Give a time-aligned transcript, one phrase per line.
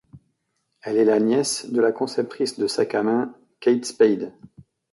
[0.81, 4.33] Elle est la nièce de la conceptrice de sac à main Kate Spade.